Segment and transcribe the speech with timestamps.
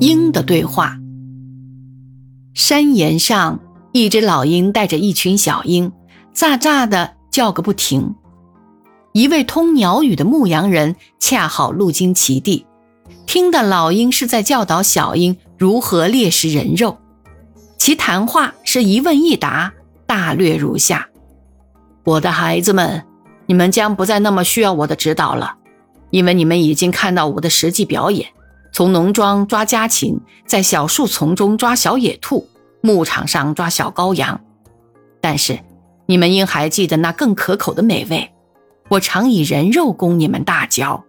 [0.00, 0.96] 鹰的对话。
[2.54, 3.60] 山岩上，
[3.92, 5.92] 一只老鹰带着一群小鹰，
[6.34, 8.14] 喳喳的叫个不停。
[9.12, 12.64] 一位通鸟语的牧羊人恰好路经其地，
[13.26, 16.96] 听得老鹰是在教导小鹰如何猎食人肉。
[17.76, 19.74] 其谈话是一问一答，
[20.06, 21.10] 大略如下
[22.04, 23.04] ：“我的孩子们，
[23.44, 25.56] 你们将不再那么需要我的指导了，
[26.08, 28.26] 因为你们已经看到我的实际表演。”
[28.72, 32.48] 从农庄抓家禽，在小树丛中抓小野兔，
[32.80, 34.40] 牧场上抓小羔羊。
[35.20, 35.58] 但是，
[36.06, 38.32] 你们应还记得那更可口的美味。
[38.88, 41.04] 我常以人肉供你们大嚼。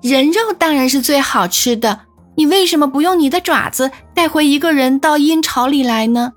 [0.00, 2.00] 人肉当然是最好吃的。
[2.34, 6.32] 你为什么不用你的爪子带回一个人到阴巢里来呢？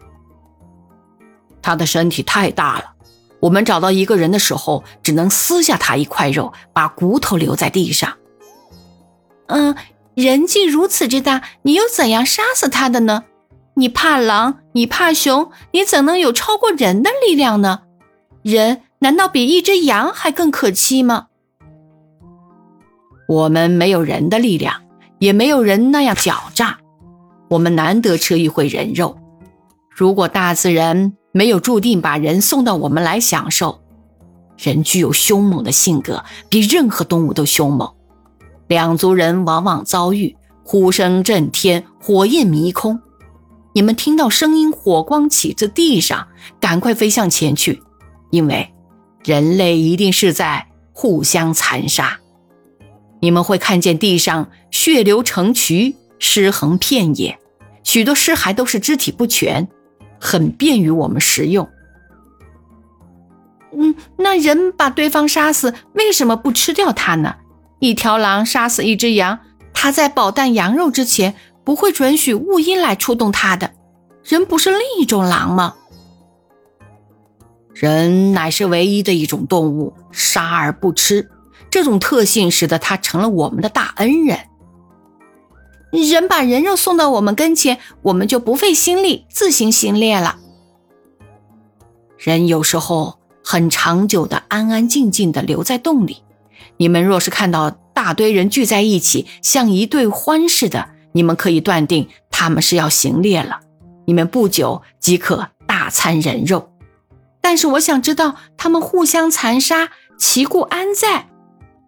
[1.61, 2.93] 他的身体太大了，
[3.39, 8.11] 我们找到一个人的时候，只能撕下他一块肉，把骨头留在地上。
[9.47, 9.75] 嗯。
[10.15, 13.25] 人既如此之大，你又怎样杀死他的呢？
[13.75, 17.81] 你怕狼，你怕熊，你怎能有超过人的力量呢？
[18.41, 21.27] 人难道比一只羊还更可欺吗？
[23.27, 24.83] 我们没有人的力量，
[25.19, 26.77] 也没有人那样狡诈。
[27.49, 29.17] 我们难得吃一回人肉。
[29.89, 33.81] 如果大自然没有注定把人送到我们来享受，
[34.57, 37.94] 人具有凶猛的性格，比任何动物都凶猛。
[38.67, 42.99] 两族人往往遭遇呼声震天，火焰迷空。
[43.73, 46.27] 你们听到声音，火光起自地上，
[46.59, 47.83] 赶快飞向前去，
[48.31, 48.73] 因为
[49.23, 52.19] 人类一定是在互相残杀。
[53.19, 57.37] 你们会看见地上血流成渠，尸横遍野，
[57.83, 59.67] 许多尸骸都是肢体不全，
[60.19, 61.67] 很便于我们食用。
[63.77, 67.35] 嗯，那人把对方杀死，为什么不吃掉他呢？
[67.79, 69.39] 一条狼杀死一只羊，
[69.73, 73.71] 它在饱啖羊肉之前不会准许物音来触动它的。
[74.23, 75.75] 人不是另一种狼吗？
[77.73, 81.29] 人乃是唯一的一种动物，杀而不吃，
[81.69, 84.39] 这种特性使得它成了我们的大恩人。
[85.91, 90.39] 人把人肉送到我们跟前，我们就不费心力自行行猎了。
[92.17, 96.23] 人有时候很长久的安安静静的留在洞里。
[96.77, 103.61] 你们若是看到大堆人聚在一起，像一对欢似的，你们可以断定他们是要行猎了。
[104.05, 106.71] 你们不久即可大餐人肉。
[107.41, 111.27] 但是我想知道，他们互相残杀，其故安在？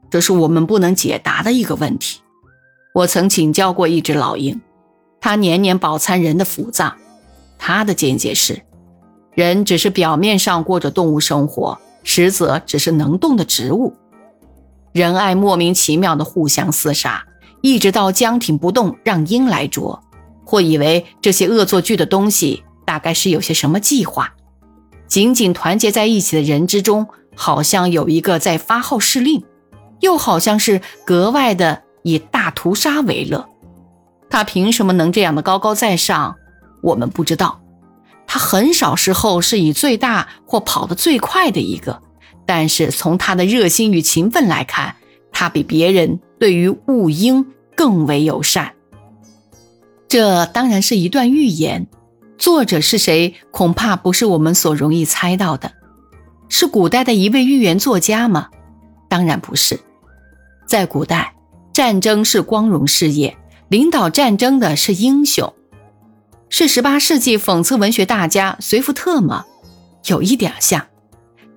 [0.09, 2.21] 这是我们不能解答的一个问题。
[2.93, 4.61] 我曾请教过一只老鹰，
[5.19, 6.95] 它年年饱餐人的腹脏。
[7.59, 8.61] 他的见解是，
[9.33, 13.93] 人只是表面上过着动物生活，实则只是能动的植物。
[14.97, 17.23] 仁爱莫名其妙的互相厮杀，
[17.61, 20.03] 一直到僵挺不动，让鹰来捉，
[20.43, 24.33] 或以为这些恶作剧的东西大概是有些什么计划。
[25.07, 29.43] 紧紧团结在一起的人之中，好像有一个在发号施令，
[29.99, 33.47] 又好像是格外的以大屠杀为乐。
[34.31, 36.35] 他凭什么能这样的高高在上？
[36.81, 37.61] 我们不知道。
[38.25, 42.01] 他很少时候是以最大或跑得最快的一个。
[42.47, 44.95] 但是从他的热心与勤奋来看，
[45.31, 48.73] 他比别人对于雾鹰更为友善。
[50.07, 51.85] 这当然是一段寓言，
[52.37, 55.73] 作者是谁，恐怕不是我们所容易猜到的。
[56.47, 58.47] 是古代的一位寓言作家吗？
[59.09, 59.77] 当然不是。
[60.65, 61.33] 在古代，
[61.73, 63.37] 战争是光荣事业，
[63.67, 65.53] 领导战争的是英雄。
[66.49, 69.43] 是十八世纪讽刺文学大家随福特吗？
[70.05, 70.87] 有一点像。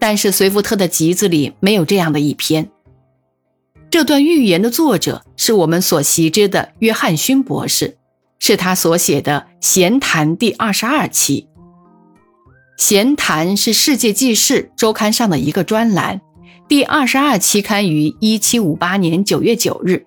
[0.01, 2.69] 但是随福特的集子里没有这样的一篇。
[3.91, 7.99] 这段寓言的作者是我们所习知的约翰逊博士，
[8.39, 11.47] 是他所写的《闲谈》第二十二期。
[12.83, 16.21] 《闲谈》是《世界纪事》周刊上的一个专栏，
[16.67, 19.93] 第二十二期刊于一七五八年九月九日。《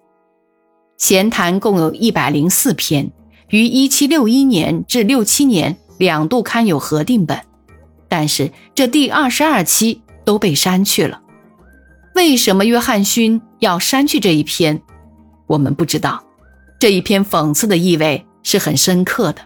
[0.98, 3.12] 闲谈》共有一百零四篇，
[3.50, 7.40] 于一七六一年至六七年两度刊有合订本。
[8.16, 11.24] 但是这第二十二期都被删去了，
[12.14, 14.84] 为什么约翰逊要删去这一篇？
[15.48, 16.24] 我们不知道。
[16.78, 19.42] 这一篇讽刺的意味是很深刻的。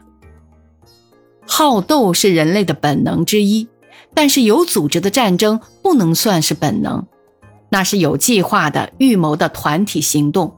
[1.46, 3.70] 好斗是人类的本能之一，
[4.14, 7.08] 但是有组织的战争不能算是本能，
[7.70, 10.58] 那是有计划的、预谋的团体行动。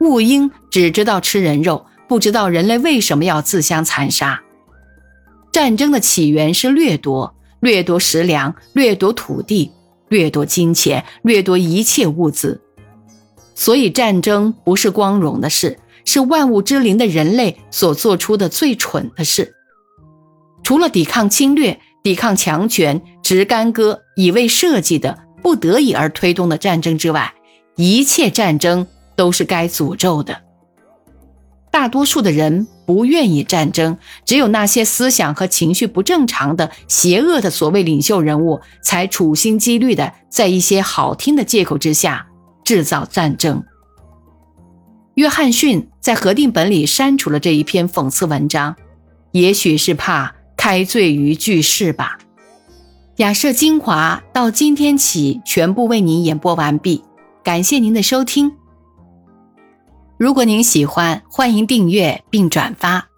[0.00, 4.42] 雾鹰只知道吃人肉，不知道人类为什么要自相残杀。
[5.52, 9.70] 战争的起源是掠夺，掠夺食粮，掠夺土地，
[10.08, 12.60] 掠夺金钱，掠夺一切物资。
[13.54, 19.54] 所以战争不是光荣的事，是万物之灵的人类所做出的最蠢的事。
[20.62, 27.34] 除了抵抗侵略、抵抗强权、直干戈以为设计的不得已而推动的战争之外，
[27.76, 30.40] 一切战争都是该诅咒的。
[31.70, 33.96] 大多数的人不愿意战争，
[34.26, 42.26] 只有那些思想和情绪不正常的、邪恶的所谓领袖人物，才处心积虑的在一些好听的借口之下
[42.62, 43.64] 制造战争。
[45.14, 48.76] 约翰逊在核定本里删除了这一篇讽刺文章，
[49.30, 52.18] 也许是怕开罪于巨世吧。
[53.16, 57.02] 雅舍精华到今天起全部为您演播完毕，
[57.42, 58.52] 感谢您的收听。
[60.18, 63.11] 如果您喜欢，欢迎订阅并转发。